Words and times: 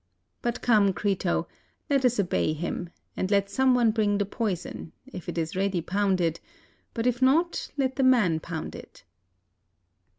But 0.41 0.63
come, 0.63 0.93
Crito, 0.93 1.47
let 1.87 2.03
us 2.05 2.19
obey 2.19 2.53
him, 2.53 2.89
and 3.15 3.29
let 3.29 3.51
some 3.51 3.75
one 3.75 3.91
bring 3.91 4.17
the 4.17 4.25
poison, 4.25 4.93
if 5.05 5.29
it 5.29 5.37
is 5.37 5.55
ready 5.55 5.79
pounded, 5.79 6.39
but 6.95 7.05
if 7.05 7.21
not, 7.21 7.71
let 7.77 7.97
the 7.97 8.03
man 8.03 8.39
pound 8.39 8.73
it." 8.73 9.03